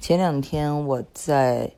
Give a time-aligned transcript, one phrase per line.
[0.00, 1.72] 前两天我在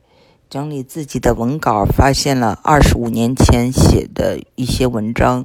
[0.49, 5.45] 整理自己的文稿，发现了二十五年前写的一些文章。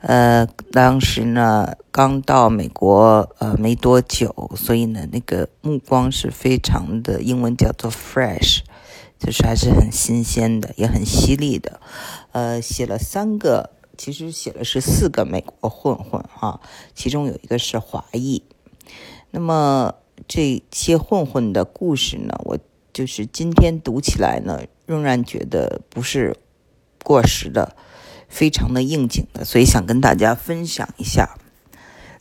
[0.00, 8.62] 呃，当时呢刚到美国呃没多久，所以呢那个目光是非常的，英文叫做 fresh，
[9.20, 11.80] 就是还是很新鲜的，也很犀利的。
[12.32, 16.60] 呃，写了三个，其实写了是四个美国混混哈，
[16.92, 18.42] 其中有一个是华裔。
[19.30, 19.94] 那么。
[20.26, 22.58] 这些混混的故事呢，我
[22.92, 26.36] 就是今天读起来呢，仍然觉得不是
[27.02, 27.76] 过时的，
[28.28, 31.36] 非常的应景的，所以想跟大家分享一下。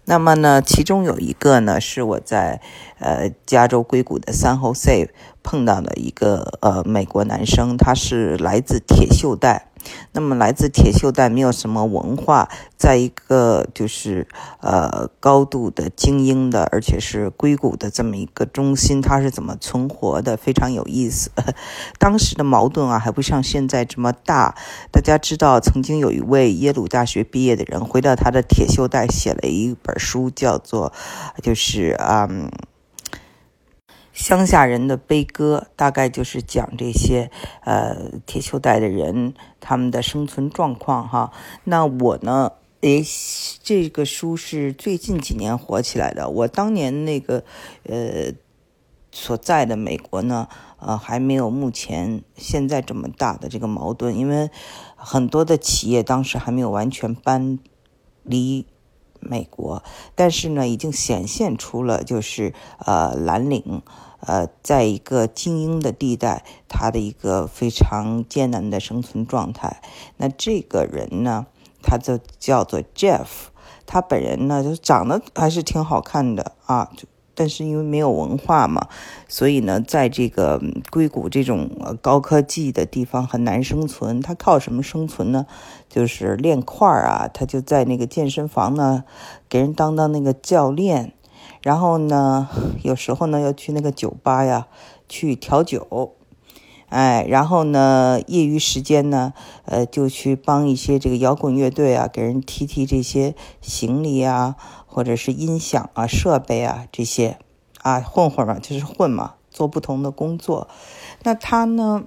[0.05, 2.62] 那么呢，其中有一个呢，是我在
[3.00, 9.70] 呃加州硅谷的三后 C 碰到的一个呃美国男生，他是来自铁锈带。
[10.12, 14.28] 那么来自铁锈带没有什么文化，在一个就是
[14.62, 20.38] 呃高度的精英的，而且是硅谷的这么一个中心，它是怎么存活的？
[20.38, 21.32] 非常有意思。
[21.98, 24.56] 当时的矛盾啊，还不像现在这么大。
[24.92, 30.94] 大家知道，曾经有一位耶鲁大学毕业的人回到他的铁锈带，写了一本书，叫做
[31.42, 32.52] 就是嗯。
[34.14, 37.31] 乡下人的悲歌，大概就是讲这些
[37.66, 41.33] 呃铁锈带的人他们的生存状况哈。
[41.64, 43.03] 那我呢，诶，
[43.64, 46.30] 这个书是最近几年火起来的。
[46.30, 47.44] 我当年那个
[47.89, 48.31] 呃
[49.11, 50.47] 所在的美国呢，
[50.78, 54.52] 呃还没有目前现在这么大的这个矛盾，因为
[54.95, 57.58] 很多的企业当时还没有完全搬
[58.22, 58.67] 离。
[59.29, 59.83] 美国，
[60.16, 63.81] 但是呢，已经显现出了就是呃蓝领，
[64.19, 69.81] 呃，在一个精英的地带，他的一个非常艰难的生存状态。
[70.17, 71.47] 那这个人呢，
[71.81, 73.27] 他就叫做 Jeff，
[73.85, 76.91] 他本人呢就长得还是挺好看的啊，
[77.36, 78.88] 但是因为没有文化嘛，
[79.28, 81.70] 所以呢，在这个硅谷这种
[82.02, 84.22] 高科技的地方很难生存。
[84.22, 85.45] 他靠什么生存呢？
[85.90, 89.03] 就是练块儿啊，他就在那个健身房呢，
[89.50, 91.13] 给人当当那个教练。
[91.62, 92.50] 然后呢，
[92.84, 94.68] 有时候呢要去那个酒吧呀
[95.07, 96.16] 去调酒，
[96.90, 99.34] 哎，然后呢，业余时间呢，
[99.66, 104.56] 呃，就去帮一些这个摇滚乐队啊，给人提提这些行李啊。
[104.94, 107.40] 或者是音响啊、设备啊这些，
[107.81, 110.70] 啊混混嘛，就是混嘛，做不同的工作。
[111.24, 112.04] 那他呢，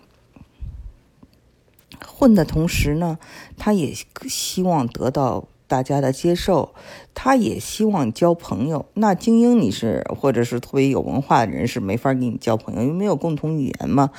[2.07, 3.19] 混的同时呢，
[3.59, 3.93] 他也
[4.29, 5.49] 希望得到。
[5.69, 6.75] 大家的接受，
[7.15, 8.87] 他也希望交朋友。
[8.94, 14.10] 那精英你是，或者是特别有文化的人是没法跟你交朋友，因为没有共同语言嘛。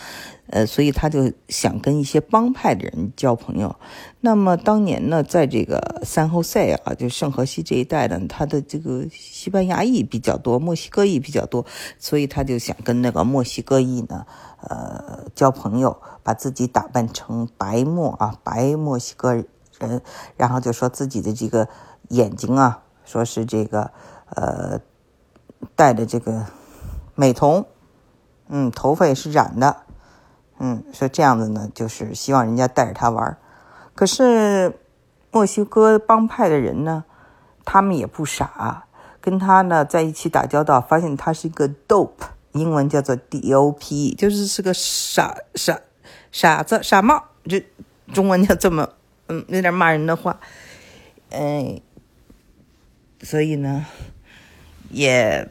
[0.49, 3.75] 呃，所以他就想跟一些帮派的人交朋友。
[4.21, 11.65] 那么当年呢，在这个三后塞啊，就圣荷西这一带呢，他的这个西班牙裔比较多，墨西哥裔比较多，
[11.99, 14.25] 所以他就想跟那个墨西哥裔呢，
[14.61, 19.43] 呃，交朋友，把自己打扮成白墨啊，白墨西哥。
[19.79, 20.01] 呃，
[20.35, 21.67] 然后就说自己的这个
[22.09, 23.91] 眼睛啊，说是这个
[24.35, 24.79] 呃
[25.75, 26.45] 戴的这个
[27.13, 27.65] 美瞳，
[28.47, 29.77] 嗯，头发也是染的，
[30.59, 33.37] 嗯，说这样子呢，就是希望人家带着他玩
[33.93, 34.79] 可是
[35.31, 37.03] 墨西哥帮派的人呢，
[37.63, 38.85] 他们也不傻，
[39.21, 42.11] 跟他呢在一起打交道，发现他是一个 dope，
[42.53, 45.79] 英文叫做 D-O-P，就是是个傻傻
[46.31, 47.59] 傻子傻帽，就
[48.13, 48.89] 中文就这么。
[49.29, 50.39] 嗯，有点骂人的话，
[51.31, 51.81] 嗯，
[53.21, 53.85] 所以呢，
[54.89, 55.49] 也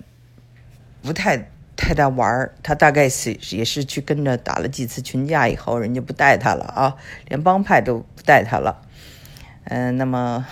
[1.03, 2.54] 不太太大玩儿。
[2.62, 6.97] 他大概是也是去跟着打了几次群架以后，人家不带他了啊，
[7.28, 8.82] 连帮派都不带他了。
[9.65, 10.47] 嗯，那么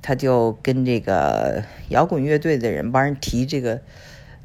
[0.00, 3.82] 他就跟这个摇滚乐队的人帮人提这个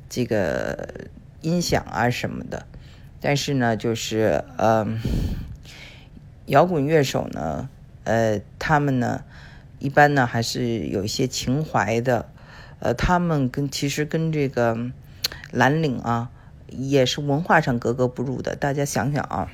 [0.10, 0.90] 这个
[1.42, 2.66] 音响啊什么的，
[3.22, 5.00] 但是呢，就是嗯。
[6.48, 7.70] 摇滚乐手呢，
[8.04, 9.24] 呃，他们呢，
[9.80, 12.30] 一般呢还是有一些情怀的，
[12.80, 14.78] 呃，他们跟其实跟这个
[15.52, 16.30] 蓝领啊，
[16.70, 18.56] 也是文化上格格不入的。
[18.56, 19.52] 大家想想啊，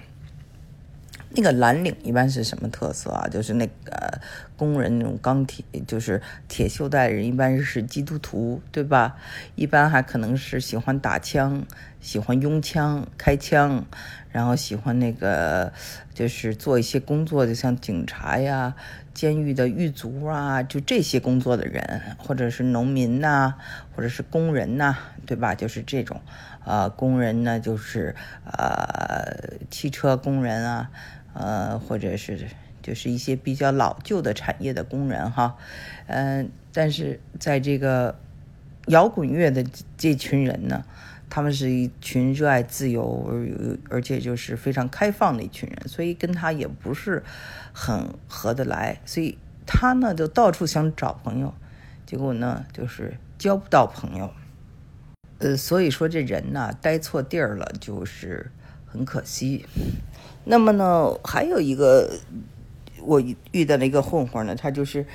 [1.36, 3.28] 那个蓝领一般是什么特色啊？
[3.28, 4.20] 就是那个
[4.56, 9.16] 工人那种钢铁，就是铁锈带人，一般是基督徒，对吧？
[9.56, 11.66] 一般还可能是喜欢打枪，
[12.00, 13.86] 喜欢拥枪、开枪。
[14.32, 15.72] 然后喜欢那个，
[16.12, 18.74] 就是做一些工作的，像警察呀、
[19.14, 23.54] 监狱的狱卒啊，就这些工作的人，或者是农民呐，
[23.96, 24.98] 或者是工人呐，
[25.28, 25.54] 对吧？
[25.54, 26.20] 就是这种，
[26.66, 28.16] 呃，工人呢，就是
[28.46, 30.90] 呃，汽车工人啊，
[31.34, 32.48] 呃，或者是
[32.82, 35.58] 就是一些比较老旧的产业的工人哈，
[36.08, 38.20] 嗯，但是在这个
[38.88, 39.66] 摇滚乐的
[39.98, 40.86] 这群人呢。
[41.30, 47.24] 他们是一群热爱自由而而且就是非常开放的一群人，所以跟他也不是
[47.74, 49.36] 很合得来，所以
[49.66, 51.56] 他呢就到处想找朋友，
[52.06, 54.32] 结果呢就是交不到朋友。
[55.40, 58.52] 呃，所以说这人呢待错地儿了，就是
[58.86, 59.66] 很可惜。
[60.46, 62.12] 那么呢，还有一个
[63.02, 65.06] 我遇到了一个混混呢，他就是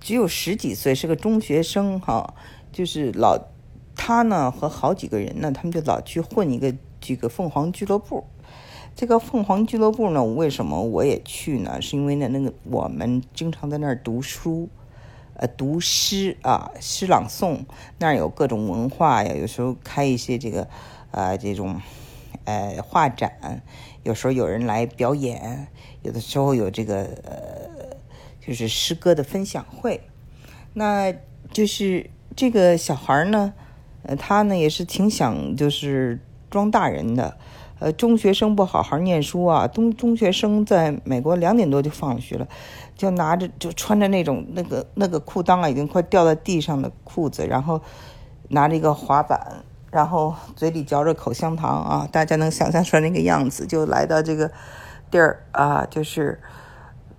[0.00, 2.34] 只有十几岁，是个中学生哈，
[2.72, 3.38] 就是老
[3.94, 8.24] 他呢和好几个人呢，他们就老去混一个这个凤凰俱乐部。
[8.94, 11.80] 这个凤凰俱乐部呢，为什么我也去呢？
[11.80, 14.68] 是因为呢，那个我们经常在那儿读书。
[15.34, 17.60] 呃，读诗啊，诗朗诵
[17.98, 19.34] 那儿有各种文化呀。
[19.34, 20.68] 有时候开一些这个，
[21.10, 21.80] 呃，这种，
[22.44, 23.62] 呃，画展。
[24.02, 25.68] 有时候有人来表演，
[26.02, 27.96] 有的时候有这个，呃，
[28.40, 30.00] 就是诗歌的分享会。
[30.74, 31.12] 那
[31.52, 33.52] 就是这个小孩呢，
[34.02, 36.18] 呃，他呢也是挺想就是
[36.50, 37.36] 装大人的。
[37.78, 42.46] 呃，中学生不好好念书啊，中中学生在美国两点多就放学了。
[42.96, 47.80] 就拿着，就穿着那种那个那个裤裆啊，已经快掉在地上的裤子，然后
[48.50, 54.50] 拿着一个滑板，然后嘴里嚼着口香糖啊，大家能想象出来那个样子，就来到这个
[55.10, 56.40] 地儿啊，就是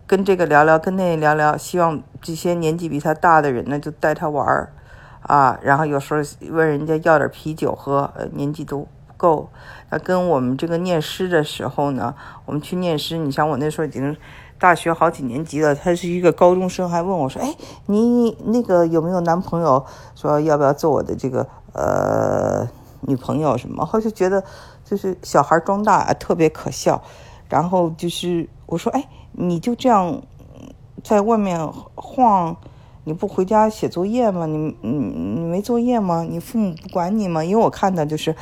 [0.06, 4.74] 跟这个聊聊，跟那聊聊，希望这些年纪比他大的人呢，就带他玩儿
[5.22, 9.50] 啊，然后有时候问人家要点啤酒喝，呃，年纪都不够。
[9.90, 12.14] 那跟我们这个念诗的时候呢，
[12.46, 14.18] 我们去念诗，你像我那时候已经。
[14.64, 17.54] 大学好几年级了，他是一个高中生，还问我说：“哎，
[17.88, 19.86] 你那个有没有男朋友？
[20.16, 22.66] 说要不要做我的这个呃
[23.02, 24.42] 女朋友什么？”我就觉得
[24.86, 27.04] 就是小孩装大特别可笑。
[27.50, 30.22] 然后就是我说：“哎，你就这样
[31.04, 31.60] 在外面
[31.96, 32.56] 晃，
[33.04, 34.46] 你不回家写作业吗？
[34.46, 36.26] 你你你没作业吗？
[36.30, 37.44] 你父母不管你吗？
[37.44, 38.34] 因为我看到就是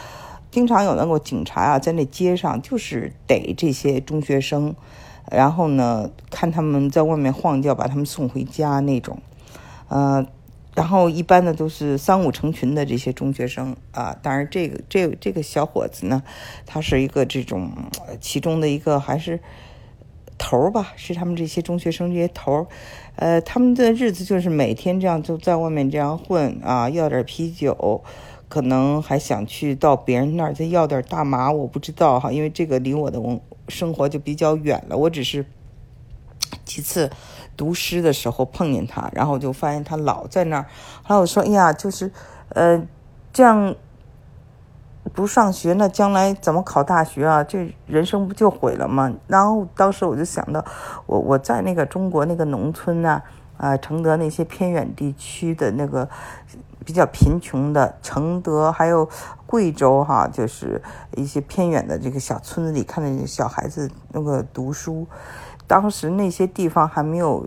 [0.51, 4.75] 经常有那个警察啊，在那街上就是逮这些中学生。”
[5.31, 9.17] 然后呢，看他们在外面晃，叫把他们送回家那种，
[9.87, 10.25] 呃，
[10.75, 14.13] 然后一般的都是三五成群的这些中学生啊。
[14.21, 16.21] 当然，这个这这个小伙子呢，
[16.65, 17.71] 他是一个这种
[18.19, 19.39] 其中的一个还是
[20.37, 22.67] 头儿吧，是他们这些中学生这些头儿
[23.15, 28.03] 呃，他们的日子就是每天这样就在外面这样混啊，要点啤酒，
[28.49, 33.39] 可能还想去到别人那儿再要点大麻，我不知道哈，因为这个离我的文。
[33.71, 34.95] 生活就比较远了。
[34.95, 35.43] 我只是
[36.63, 37.09] 几次
[37.57, 40.65] 读诗的时候碰见他，然后就发现他老在那儿。
[41.01, 42.11] 后来我说：“哎呀，就是
[42.49, 42.79] 呃，
[43.33, 43.73] 这样
[45.13, 47.43] 不上学，那将来怎么考大学啊？
[47.43, 50.63] 这人生不就毁了吗？”然后当时我就想到，
[51.07, 53.21] 我我在那个中国那个农村呢，
[53.57, 56.07] 啊，承德那些偏远地区的那个。
[56.83, 59.07] 比较贫穷的承德，还有
[59.51, 60.81] 贵州哈，就是
[61.17, 65.05] 一些偏远的这个小村子里，看到小孩子那个读书。
[65.67, 67.45] 当时那些地方还没有，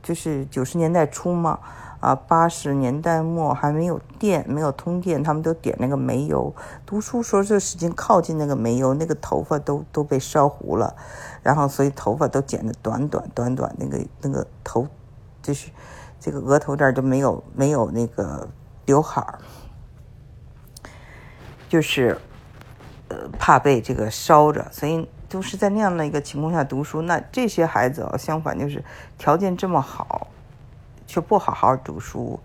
[0.00, 1.58] 就是九十年代初嘛，
[1.98, 6.54] 啊，八十年代末还没有电，没有通电，他们都点那个煤油
[6.86, 7.20] 读书。
[7.20, 10.94] 说这使劲靠近那个煤油，那个头发都都被烧糊了，
[11.42, 14.86] 然后所以头发都剪得短短短短，那个那个头
[15.42, 15.70] 就是。
[16.20, 18.48] 这个额头这儿就没有没有那个
[18.86, 19.38] 刘海儿，
[21.68, 22.18] 就是
[23.08, 27.02] 呃怕被这个烧着，所以都是在那样的一个情况下读书。
[27.02, 28.82] 那这些孩子哦相反就是
[29.16, 30.26] 条件这么好，
[31.06, 32.40] 却不好好读书，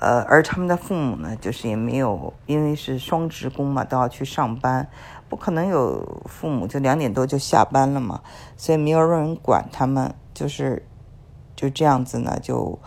[0.00, 4.88] 呃，而他们的父母呢，就是也没有，因为是双职工嘛，都要去上班，
[5.28, 8.20] 不可能有父母就两点多就下班了嘛，
[8.56, 10.84] 所以没有人管他们，就是。
[11.56, 12.78] 就这样子呢，就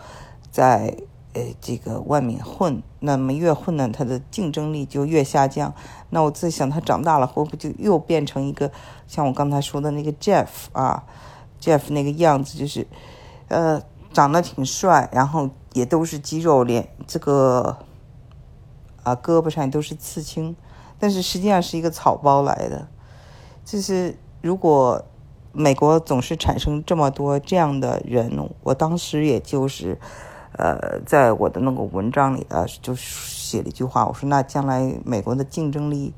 [0.50, 0.96] 在
[1.34, 5.72] 呃这个外面混，那么越混乱，他的竞争力就越下降。
[6.10, 8.70] 那我在想，他长大了会不会就又变成一个
[9.06, 11.04] 像我刚才说的那个 Jeff 啊
[11.60, 12.86] ，Jeff 那个样子，就是
[13.48, 13.82] 呃
[14.12, 17.76] 长得挺帅，然后也都是肌肉，脸这个
[19.02, 20.56] 啊胳膊上都是刺青，
[20.98, 22.88] 但是实际上是一个草包来的。
[23.64, 25.04] 就是如果。
[25.56, 29.96] 美国总是产生这么多这样的人，我当时也就是，
[30.58, 36.14] 呃，在我的那个文章里啊，就写了一句话，我说那将来美国的竞争力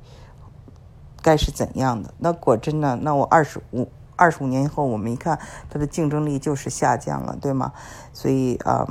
[1.23, 2.14] 该是怎样的？
[2.19, 2.99] 那果真呢？
[3.02, 5.38] 那我二十五二十五年以后，我们一看，
[5.69, 7.73] 它的竞争力就是下降了，对吗？
[8.12, 8.87] 所以啊，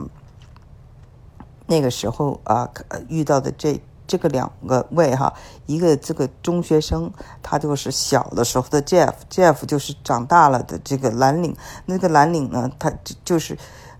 [1.67, 2.69] 那个时候啊，
[3.07, 3.81] 遇到的这。
[4.07, 5.33] 这个两个位哈，
[5.65, 7.11] 一个这个中学生，
[7.41, 11.57] 他就是小的时候的 Jeff，Jeff 就是长大了的这个蓝领。
[11.87, 13.57] 那个蓝领呢，他就是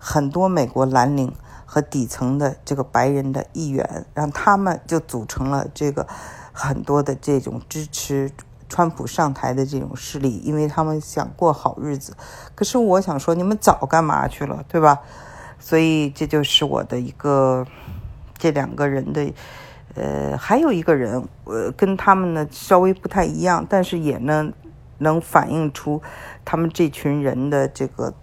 [0.08, 1.34] 很多美国蓝领
[1.66, 6.08] 和底层的这个白人的议员，让他们就组成了这个
[6.54, 8.30] 很多的这种支持
[8.70, 12.16] 川普上台的这种势力，因为他们想过好日子。
[12.54, 15.02] 可是我想说，你们早干嘛去了，对吧？
[15.60, 17.66] 所以这就是我的一个
[18.38, 19.34] 这两个人的，
[19.96, 24.54] 呃，还有一个人，呃，跟他们呢稍微不太一样，但是也呢
[25.00, 26.00] 能反映出
[26.46, 28.14] 他们这群人的这个。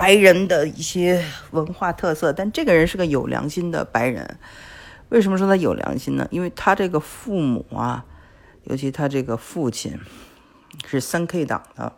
[0.00, 4.38] 白人的一些文化特色，但这个人是个有良心的白人。
[5.10, 6.26] 为什么说他有良心呢？
[6.30, 8.06] 因为他这个父母啊，
[8.64, 10.00] 尤其他这个父亲
[10.86, 11.92] 是三 K 党的。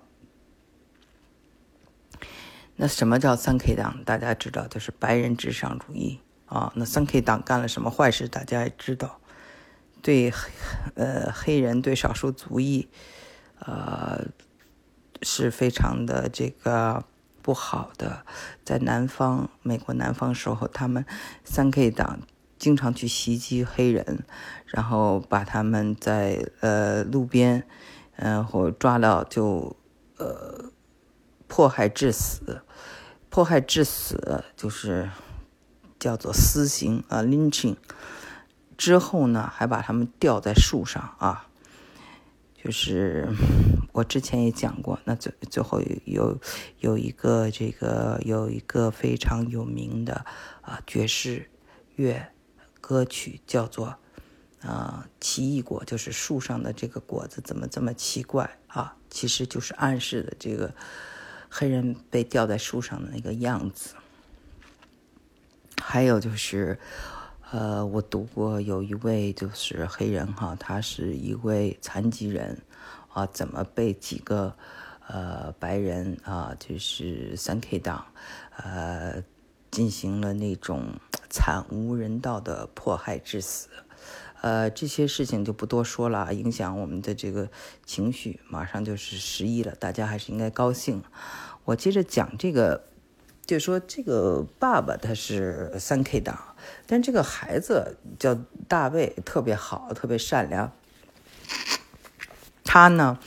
[2.75, 4.03] 那什么叫三 K 党？
[4.05, 6.73] 大家知道，就是白人至上主义啊。
[6.75, 8.27] 那三 K 党干了什么坏事？
[8.27, 9.21] 大家也知道，
[10.03, 10.33] 对
[10.97, 12.89] 呃黑人、对少数族裔，
[13.61, 14.25] 呃
[15.23, 17.05] 是非常的这个。
[17.43, 18.25] 不好的，
[18.65, 21.05] 在南方，美国南方时候，他们
[21.43, 22.21] 三 K 党
[22.57, 24.25] 经常去袭击黑人，
[24.67, 27.65] 然后把他们在呃路边，
[28.15, 29.77] 然后抓到就
[30.19, 30.71] 呃
[31.49, 32.63] 迫害致死，
[33.29, 35.11] 迫害致死就是
[35.99, 37.77] 叫做私刑啊 lynching，
[38.79, 41.49] 之后呢还把他们吊在树上啊。
[42.63, 43.27] 就是
[43.93, 46.39] 我之前也讲过，那最最后有
[46.79, 50.25] 有一个这个有一个非常有名的
[50.61, 51.51] 啊爵士
[51.97, 52.29] 乐
[52.81, 53.97] 歌曲叫做
[54.61, 58.97] 啊奇异果，就是树上的这个果子怎么这么奇怪啊？
[59.11, 60.73] 其实就是暗示的这个
[61.49, 63.97] 黑人被吊在树上的那个样子。
[65.83, 66.79] 还有就是。
[67.53, 72.63] 呃，我读过有一位就是黑人哈，他是一位残疾人，
[73.13, 74.57] 啊，怎么被几个
[75.07, 78.07] 呃白人啊，就是三 K 党，
[78.57, 79.23] 呃，
[79.71, 80.95] 进行了那种
[81.29, 83.69] 惨无人道的迫害致死，
[84.41, 87.51] 呃，这些事情就不多说了，影响我们的这个
[87.85, 88.41] 情绪。
[88.49, 91.03] 马上就是十一了，大家还是应该高兴。
[91.67, 92.92] 我接着讲这个。
[93.45, 96.39] 就说这个爸爸他是三 K 党，
[96.87, 98.35] 但这个孩子叫
[98.69, 100.73] 大卫，特别好，特别善良。
[102.65, 103.19] 他呢，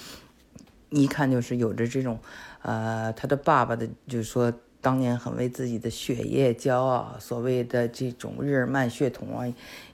[0.89, 2.17] 一看就是有着这种，
[2.61, 9.45] 呃，他的爸爸的，就是说当年很为自己的血液骄傲，所谓的这种日耳曼血统啊、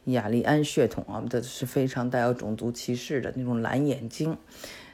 [0.06, 4.38] 雅利安血统啊，这是非常带有种族歧视的那种蓝眼睛，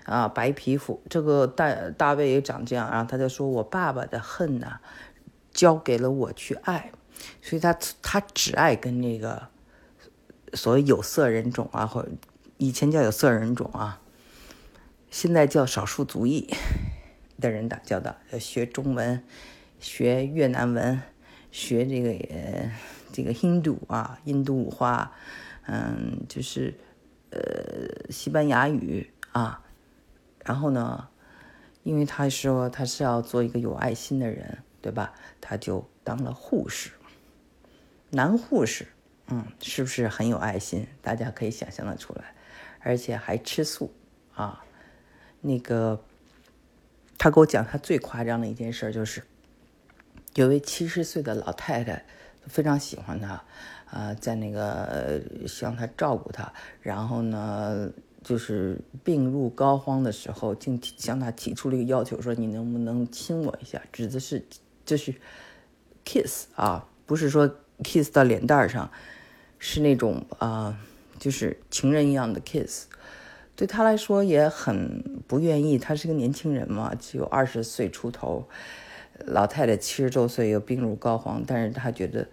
[0.05, 0.99] 啊，白皮肤。
[1.09, 4.79] 这个大大卫也长这样，然后他就说我爸爸的恨呢。
[5.57, 6.91] 交给了我去爱，
[7.41, 9.47] 所以他他只爱跟那个
[10.53, 12.11] 所谓有色人种啊，或者
[12.57, 13.99] 以前叫有色人种啊，
[15.09, 16.47] 现在叫少数族裔
[17.41, 19.23] 的人打交道，要学中文，
[19.79, 21.01] 学越南文，
[21.51, 22.69] 学这个
[23.11, 25.11] 这个印度啊，印度五花，
[25.65, 26.75] 嗯，就是
[27.31, 29.63] 呃西班牙语啊，
[30.45, 31.07] 然后呢，
[31.81, 34.59] 因为他说他是要做一个有爱心的人。
[34.87, 35.13] 对吧？
[35.41, 36.91] 他就当了护士，
[38.09, 38.87] 男护士，
[39.27, 40.87] 嗯，是不是很有爱心？
[41.01, 42.33] 大家可以想象得出来，
[42.79, 43.91] 而且还吃素
[44.33, 44.63] 啊。
[45.41, 46.01] 那个，
[47.17, 49.23] 他给我讲他最夸张的一件事就是，
[50.35, 52.05] 有位七十岁的老太太
[52.45, 53.43] 非常喜欢他，
[53.91, 57.91] 啊，在那个希望他照顾他，然后呢。
[58.23, 63.81] 就是病入膏肓的时候，竟向他提出了一个要求，说你能不能亲我一下？
[63.93, 64.43] 指的是。
[64.87, 65.13] 就是
[66.05, 68.89] kiss 啊，不是说 kiss 到脸蛋上，
[69.59, 70.79] 是那种啊，
[71.19, 72.85] 就是情人一样的 kiss。
[73.57, 78.47] 对他来说也很不愿意，他是个年轻人嘛，只有二十岁出头，
[79.25, 82.27] 老太太七十多岁又病入膏肓，但是他觉得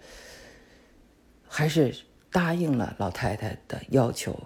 [1.47, 1.93] 还是
[2.31, 4.39] 答应了老太太的要求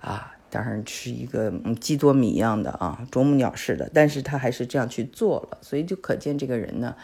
[0.00, 6.96] 啊，当然是一个鸡多米一样的啊，啄木鸟似的，但是他还是这样去做了，所以就可见这个人呢。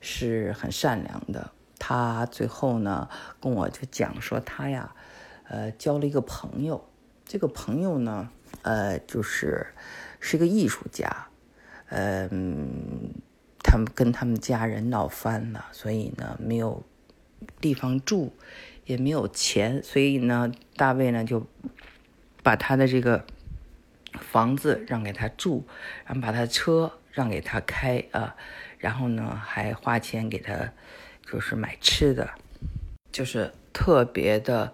[0.00, 1.52] 是很善良的。
[1.78, 3.08] 他最后呢，
[3.40, 4.94] 跟我就讲说，他呀，
[5.44, 6.86] 呃，交了一个朋友。
[7.24, 8.28] 这个朋友呢，
[8.62, 9.68] 呃，就是
[10.18, 11.28] 是一个艺术家。
[11.88, 13.14] 嗯，
[13.62, 16.84] 他们跟他们家人闹翻了，所以呢，没有
[17.60, 18.32] 地方住，
[18.84, 21.46] 也没有钱，所以呢，大卫呢就
[22.42, 23.24] 把他的这个
[24.12, 25.66] 房子让给他住，
[26.04, 28.36] 然后把他车让给他开啊。
[28.80, 30.72] 然后呢，还花钱给他，
[31.30, 32.28] 就是买吃的，
[33.12, 34.72] 就是特别的，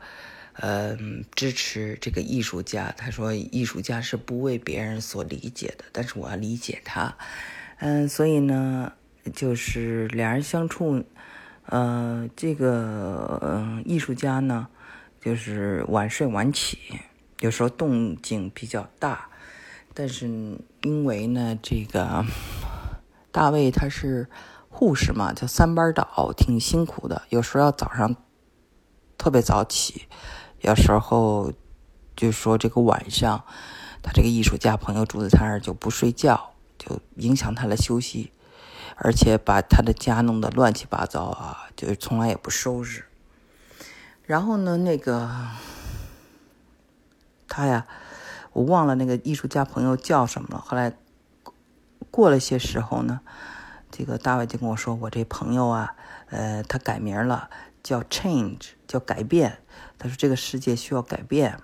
[0.55, 0.97] 呃，
[1.35, 2.95] 支持这个艺术家。
[2.97, 7.17] 他说，艺术家是不为别人所理解的，但是我要理解他。
[7.79, 8.93] 嗯，所以呢，
[9.35, 11.05] 就是两人相处，
[11.65, 14.69] 呃，这个嗯艺术家呢，
[15.21, 16.79] 就是晚睡晚起，
[17.41, 19.29] 有时候动静比较大，
[19.93, 20.29] 但是
[20.83, 22.25] 因为呢，这个
[23.37, 24.31] 大卫他是
[24.71, 28.17] 护士嘛，叫三班倒，挺辛苦的，有时候要早上
[29.19, 30.09] 特别早起，
[30.63, 31.53] 有时候
[32.17, 33.45] 就说这个晚上，
[34.03, 38.33] 他这个艺术家朋友住在他那儿就不睡觉，就影响他的休息。
[38.95, 43.05] 而且把他的家弄得乱七八糟啊，就是从来也不收拾。
[44.25, 45.29] 然后呢，那个
[47.47, 47.87] 他呀，
[48.55, 50.59] 我忘了那个艺术家朋友叫什么了。
[50.59, 50.97] 后来
[52.17, 53.21] 过了些时候呢，
[53.91, 55.95] 这个大卫就跟我说：“我这朋友啊，
[56.31, 57.51] 呃，他改名了，
[57.83, 59.59] 叫 Change，叫改变。
[59.99, 61.61] 他说这个世界需要改变。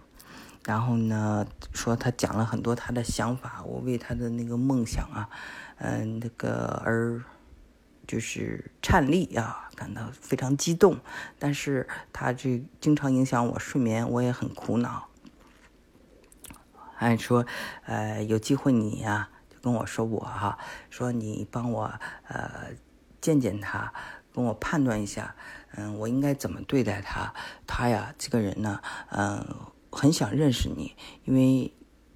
[0.66, 5.30] 然后呢，说他讲了很多他的想法，我为他的那个梦想啊。”
[5.80, 7.24] 嗯，那个而
[8.06, 10.98] 就是颤栗啊，感到非常激动。
[11.38, 15.08] 但是他这经常影响我睡眠，我也很苦恼。
[16.94, 17.46] 还说，
[17.86, 19.30] 呃，有机会你呀，
[19.62, 20.58] 跟我说我哈，
[20.90, 21.92] 说你帮我
[22.28, 22.70] 呃
[23.20, 23.92] 见见他，
[24.34, 25.34] 跟我判断一下，
[25.76, 27.32] 嗯，我应该怎么对待他？
[27.66, 29.46] 他呀，这个人呢，嗯，
[29.90, 31.72] 很想认识你，因为。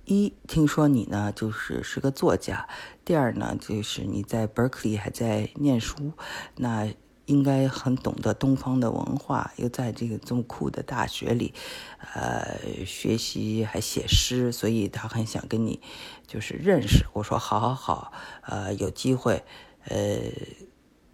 [0.09, 2.69] 一听说你呢，就是是个作家；
[3.05, 6.13] 第二呢，就是你在 Berkeley 还在念书，
[6.55, 6.87] 那
[7.27, 11.53] 应该很懂得东方的文化，又在这个这么酷的大学里，
[12.15, 15.81] 呃，学习还写诗，所以他很想跟你
[16.27, 17.05] 就是认识。
[17.13, 19.45] 我说好好好，呃，有机会，
[19.89, 20.21] 呃。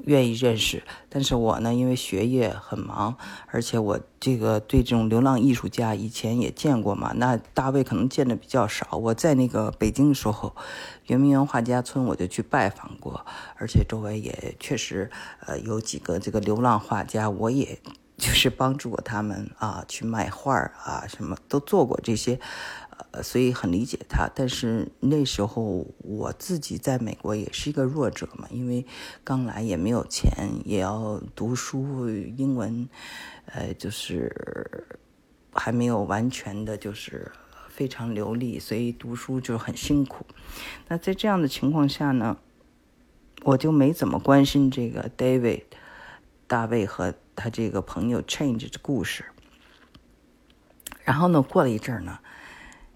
[0.05, 3.17] 愿意认识，但是我呢，因为学业很忙，
[3.47, 7.13] 而且我这个对这种流浪艺术家以前也见过嘛。
[7.17, 8.97] 那大卫可能见的比较少。
[8.97, 10.55] 我在那个北京的时候，
[11.07, 13.25] 圆明园画家村我就去拜访过，
[13.57, 15.11] 而且周围也确实
[15.47, 17.79] 呃有几个这个流浪画家，我也
[18.17, 22.39] 就是帮助过他们啊，去卖画啊，什么都做过这些。
[23.11, 28.87] 呃，所以很理解他，但是那时候我自己在美国也是一个弱者嘛，因为
[29.23, 30.31] 刚来也没有钱，
[30.65, 32.89] 也要读书，英文，
[33.47, 34.87] 呃，就是
[35.53, 37.31] 还没有完全的，就是
[37.69, 40.25] 非常流利，所以读书就很辛苦。
[40.89, 42.39] 那在这样的情况下呢，
[43.43, 45.65] 我就没怎么关心这个 David
[46.47, 49.25] 大卫和他这个朋友 Change 的故事。
[51.05, 52.21] 然后呢，过了一阵儿呢。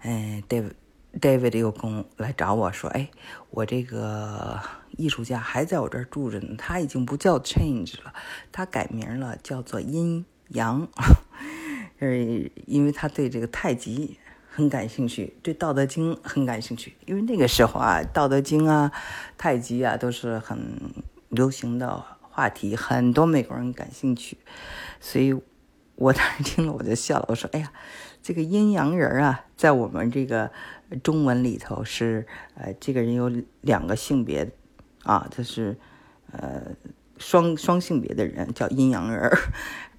[0.03, 3.09] 嗯，David，David 又跟来找我说：“哎，
[3.49, 4.59] 我这个
[4.95, 8.13] 艺术家还在我这儿住着呢，他已经不叫 Change 了，
[8.51, 10.87] 他改名了，叫做阴阳。
[11.99, 12.07] 呃，
[12.67, 16.95] 因为他对这个太极很感兴趣，对《道德经》很感兴趣。
[17.07, 18.91] 因为那个时候啊，《道德经》啊、
[19.35, 20.59] 太极啊都是很
[21.29, 24.37] 流行的话题，很多美国人感兴趣。
[25.01, 25.35] 所以
[25.95, 27.73] 我当 时听了我就笑了，我说：哎呀。”
[28.27, 30.51] 这个阴阳人啊，在我们这个
[31.01, 34.51] 中文里头是，呃，这个人有两个性别，
[35.03, 35.79] 啊，就是
[36.33, 36.75] 呃
[37.17, 39.31] 双双性别的人叫阴阳人，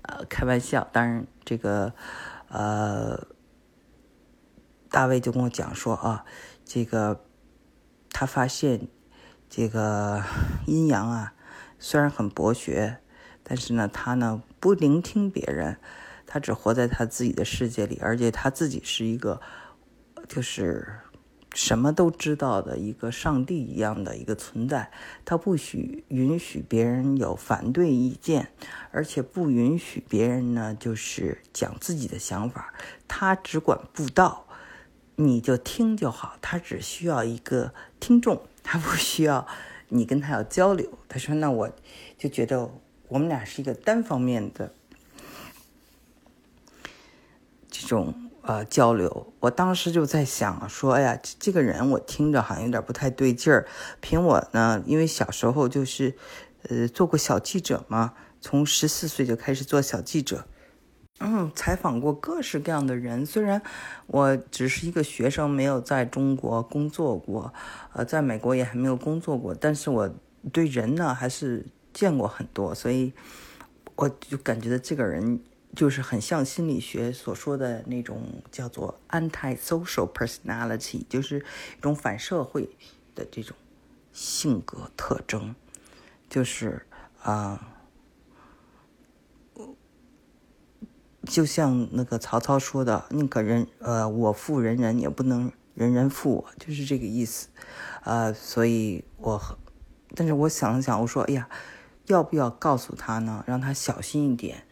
[0.03, 0.87] 呃，开玩笑。
[0.93, 1.95] 当然，这个
[2.49, 3.29] 呃，
[4.91, 6.27] 大卫就跟我讲说啊，
[6.67, 7.25] 这个
[8.11, 8.89] 他发现
[9.49, 10.23] 这个
[10.67, 11.33] 阴阳啊，
[11.79, 12.99] 虽然很博学，
[13.43, 15.79] 但是呢，他呢不聆听别人。
[16.31, 19.41] 他只活在他自己的世界里，而且他自己是一个，
[20.29, 21.01] 就是
[21.55, 24.91] 什么都知道的一个上帝一样的一个存在。
[25.25, 28.51] 他不许允许别人有反对意见，
[28.91, 32.75] 而且不允许别人呢，就是讲自己的想法。
[33.09, 34.47] 他只管布道，
[35.17, 36.37] 你就听就好。
[36.43, 39.47] 他只需要一个听众，他不需要
[39.89, 40.87] 你跟他要交流。
[41.09, 41.73] 他说：“那我
[42.19, 42.71] 就觉得
[43.09, 44.75] 我们俩是一个单方面的。”
[47.81, 48.13] 这种
[48.43, 53.67] 呃交流，我当时就在想说，哎呀，这个人我听着好像有点不太对劲儿。
[54.01, 56.17] 凭我呢，因为小时候就是
[56.69, 60.49] 呃做过小记者嘛，从十四岁就开始做小记者，
[61.21, 63.25] 嗯，采访过各式各样的人。
[63.25, 63.63] 虽然
[64.09, 67.55] 我只是一个学生，没有在中国工作过，
[67.93, 70.11] 呃，在美国也还没有工作过，但是我
[70.53, 73.13] 对人呢还是见过很多，所以
[73.95, 75.41] 我就感觉到这个人。
[75.75, 81.39] 就是很像心理学所说的那种叫做 anti-social personality，就是
[81.77, 82.69] 一种反社会
[83.15, 83.57] 的这种
[84.13, 85.55] 性格特征，
[86.29, 86.87] 就是
[87.23, 87.77] 啊，
[91.25, 97.49] 就像那个曹操说的，宁可人呃我负人人，也不能人人负我，就是这个意思，
[98.05, 99.59] 呃，所以我，
[100.15, 101.49] 但是我想了想，我说，哎呀。
[102.09, 103.45] 要不要告诉他呢？
[103.47, 104.67] 让他小心一点，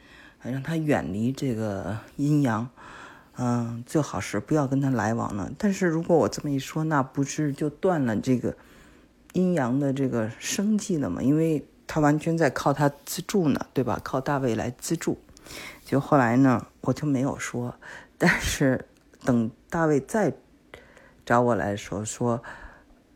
[0.50, 2.68] 让他远离这个阴阳。
[3.38, 5.52] 嗯，最好是不要跟他来往了。
[5.58, 8.56] 但是如果我这么一说，那不是就断了这个
[9.34, 11.22] 阴阳的这个生计了吗？
[11.22, 14.00] 因为他完全在靠他资助呢，对吧？
[14.02, 15.18] 靠大卫来资助。
[15.84, 17.74] 就后来呢，我就没有说。
[18.16, 18.86] 但是
[19.22, 20.32] 等大卫再
[21.26, 22.42] 找我来说说，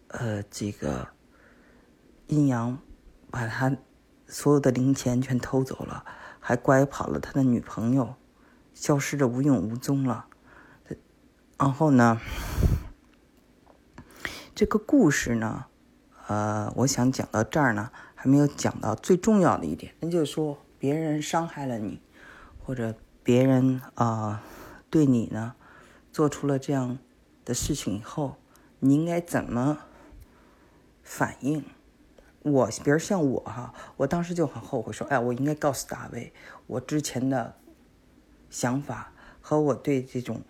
[0.09, 1.09] 呃，这个
[2.27, 2.79] 阴阳
[3.31, 3.75] 把他
[4.31, 6.07] 所有的零钱全偷走了，
[6.39, 8.15] 还拐跑了他的女朋友。
[8.73, 10.27] 消失的无影无踪了。
[11.59, 12.19] 然后呢，
[14.55, 15.67] 这个故事呢，
[16.29, 22.01] 呃，我想讲到这儿呢，还没有讲到最重要的一点，那就是说，别人伤害了你，
[22.65, 24.43] 或者别人啊
[24.89, 25.55] 对你呢
[26.11, 26.99] 做出了这样
[27.45, 28.37] 的事情以后，
[28.79, 29.81] 你应该怎么
[31.03, 31.63] 反应？
[32.43, 36.33] 我，比如像我哈，我当时就很后悔，说，哎，我应该告诉大卫，
[36.67, 37.57] 我之前的。
[38.53, 40.43] 想法和我对这种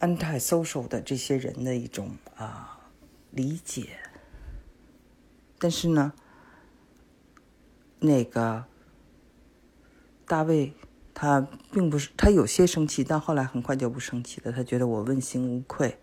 [0.00, 2.90] anti-social 的这些人的一种啊
[3.30, 4.00] 理解，
[5.60, 6.12] 但是呢，
[8.00, 8.64] 那个
[10.26, 10.74] 大卫
[11.14, 14.50] 他并不是他有些生气，但后来很快就不生气了。
[14.50, 16.00] 他觉得我问心无愧，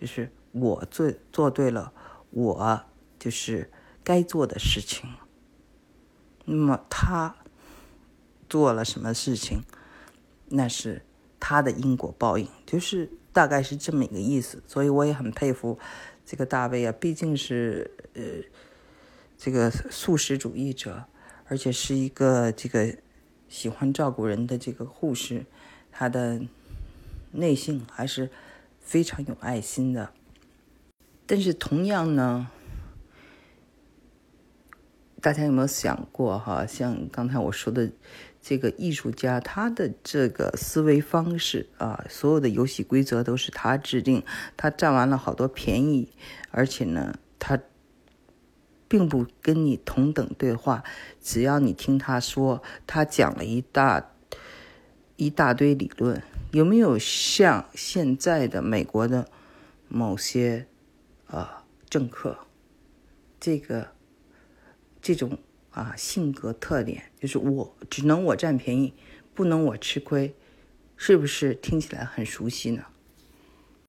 [0.00, 1.92] 就是我做做对了，
[2.30, 2.84] 我
[3.18, 3.70] 就是
[4.02, 5.08] 该做的事情。
[6.44, 7.36] 那么他
[8.48, 9.62] 做了什么事情？
[10.48, 11.02] 那是
[11.38, 14.62] 他的因果报应，就是大概是这么一个意思。
[14.66, 15.78] 所以我也很佩服
[16.26, 18.22] 这个大卫啊，毕竟是呃
[19.38, 21.04] 这个素食主义者，
[21.46, 22.96] 而且是一个这个
[23.48, 25.46] 喜欢照顾人的这个护士，
[25.92, 26.40] 他的
[27.30, 28.28] 内心还是
[28.80, 30.12] 非常有爱心的。
[31.26, 32.50] 但是同样呢，
[35.20, 36.66] 大家有没有想过哈？
[36.66, 37.90] 像刚才我说的。
[38.42, 44.24] 这个艺术家他的这个思维方式啊，所有的游戏规则都是他制定，
[44.56, 46.10] 他占完了好多便宜，
[46.50, 47.60] 而且呢，他
[48.88, 50.82] 并不跟你同等对话，
[51.20, 54.10] 只要你听他说，他讲了一大
[55.16, 59.28] 一大堆理论，有没有像现在的美国的
[59.86, 60.66] 某些
[61.26, 62.38] 啊政客
[63.38, 63.88] 这个
[65.00, 65.38] 这种？
[65.70, 68.92] 啊，性格特点就是我只能我占便宜，
[69.32, 70.34] 不能我吃亏，
[70.96, 72.86] 是不是听起来很熟悉呢？